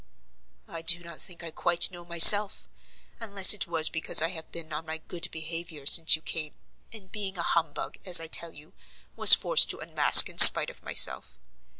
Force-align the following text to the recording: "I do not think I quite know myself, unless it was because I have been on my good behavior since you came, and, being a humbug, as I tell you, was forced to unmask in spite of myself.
"I 0.67 0.81
do 0.81 0.97
not 1.03 1.21
think 1.21 1.43
I 1.43 1.51
quite 1.51 1.91
know 1.91 2.03
myself, 2.05 2.67
unless 3.19 3.53
it 3.53 3.67
was 3.67 3.87
because 3.87 4.19
I 4.19 4.29
have 4.29 4.51
been 4.51 4.73
on 4.73 4.87
my 4.87 4.97
good 4.97 5.29
behavior 5.29 5.85
since 5.85 6.15
you 6.15 6.23
came, 6.23 6.55
and, 6.91 7.11
being 7.11 7.37
a 7.37 7.43
humbug, 7.43 7.99
as 8.03 8.19
I 8.19 8.25
tell 8.25 8.55
you, 8.55 8.73
was 9.15 9.35
forced 9.35 9.69
to 9.69 9.79
unmask 9.79 10.27
in 10.27 10.39
spite 10.39 10.71
of 10.71 10.81
myself. 10.81 11.37